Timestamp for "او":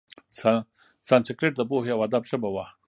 1.95-1.99